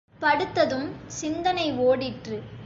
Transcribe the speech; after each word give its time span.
படுத்ததும் 0.21 0.87
சிந்தனை 1.07 1.67
ஒடிற்று. 1.73 2.39